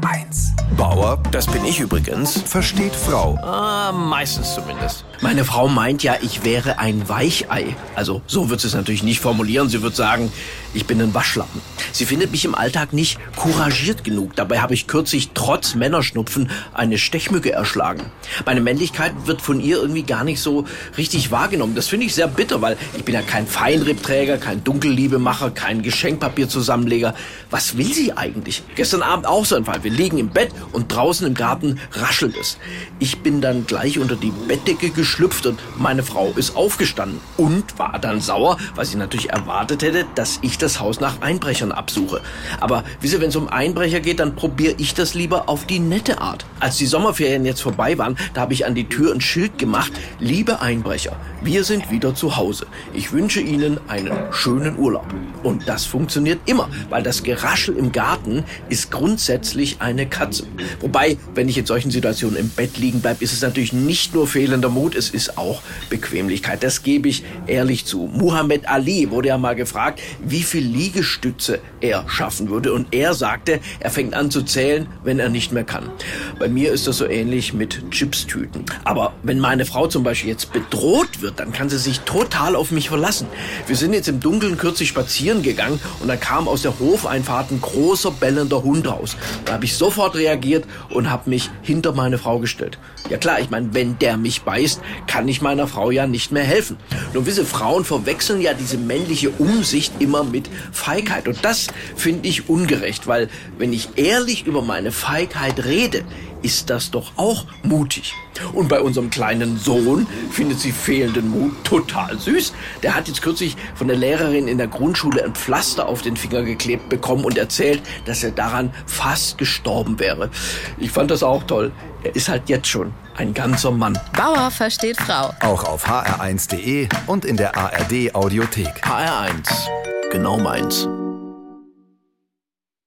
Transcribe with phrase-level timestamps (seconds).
[0.00, 0.52] HR1.
[0.76, 3.38] Bauer, das bin ich übrigens, Versteht Frau.
[3.42, 5.04] ah, meistens zumindest.
[5.22, 7.74] Meine Frau meint ja, ich wäre ein Weichei.
[7.94, 9.68] Also so wird sie es natürlich nicht formulieren.
[9.70, 10.30] Sie wird sagen,
[10.74, 11.62] ich bin ein Waschlappen.
[11.92, 14.36] Sie findet mich im Alltag nicht couragiert genug.
[14.36, 18.02] Dabei habe ich kürzlich trotz Männerschnupfen eine Stechmücke erschlagen.
[18.44, 20.66] Meine Männlichkeit wird von ihr irgendwie gar nicht so
[20.98, 21.74] richtig wahrgenommen.
[21.74, 27.14] Das finde ich sehr bitter, weil ich bin ja kein Feinrippträger, kein Dunkelliebemacher, kein Geschenkpapierzusammenleger.
[27.50, 28.62] Was will sie eigentlich?
[28.74, 29.82] Gestern Abend auch so ein Fall.
[29.86, 32.58] Wir liegen im Bett und draußen im Garten raschelt es.
[32.98, 37.96] Ich bin dann gleich unter die Bettdecke geschlüpft und meine Frau ist aufgestanden und war
[38.00, 42.20] dann sauer, weil sie natürlich erwartet hätte, dass ich das Haus nach Einbrechern absuche.
[42.58, 45.78] Aber wie Sie, wenn es um Einbrecher geht, dann probiere ich das lieber auf die
[45.78, 46.44] nette Art.
[46.58, 49.92] Als die Sommerferien jetzt vorbei waren, da habe ich an die Tür ein Schild gemacht.
[50.18, 52.66] Liebe Einbrecher, wir sind wieder zu Hause.
[52.92, 55.06] Ich wünsche Ihnen einen schönen Urlaub.
[55.44, 60.44] Und das funktioniert immer, weil das Geraschel im Garten ist grundsätzlich eine Katze.
[60.80, 64.26] Wobei, wenn ich in solchen Situationen im Bett liegen bleibe, ist es natürlich nicht nur
[64.26, 66.62] fehlender Mut, es ist auch Bequemlichkeit.
[66.62, 68.10] Das gebe ich ehrlich zu.
[68.12, 72.72] Muhammad Ali wurde ja mal gefragt, wie viel Liegestütze er schaffen würde.
[72.72, 75.90] Und er sagte, er fängt an zu zählen, wenn er nicht mehr kann.
[76.38, 78.64] Bei mir ist das so ähnlich mit Chipstüten.
[78.84, 82.70] Aber wenn meine Frau zum Beispiel jetzt bedroht wird, dann kann sie sich total auf
[82.70, 83.26] mich verlassen.
[83.66, 87.60] Wir sind jetzt im Dunkeln kürzlich spazieren gegangen und da kam aus der Hofeinfahrt ein
[87.60, 89.16] großer bellender Hund raus.
[89.44, 92.78] Da habe ich sofort reagiert und habe mich hinter meine Frau gestellt.
[93.10, 96.44] Ja klar, ich meine, wenn der mich beißt, kann ich meiner Frau ja nicht mehr
[96.44, 96.76] helfen.
[97.12, 101.26] Nur wisse, Frauen verwechseln ja diese männliche Umsicht immer mit Feigheit.
[101.26, 106.04] Und das finde ich ungerecht, weil wenn ich ehrlich über meine Feigheit rede,
[106.42, 108.14] ist das doch auch mutig.
[108.52, 112.52] Und bei unserem kleinen Sohn findet sie fehlenden Mut total süß.
[112.82, 116.42] Der hat jetzt kürzlich von der Lehrerin in der Grundschule ein Pflaster auf den Finger
[116.42, 120.28] geklebt bekommen und erzählt, dass er daran fast gestorben wäre.
[120.76, 121.72] Ich fand das auch toll.
[122.02, 123.98] Er ist halt jetzt schon ein ganzer Mann.
[124.16, 125.32] Bauer versteht Frau.
[125.40, 128.84] Auch auf hr1.de und in der ARD Audiothek.
[128.84, 129.68] HR1.
[130.10, 130.88] Genau meins.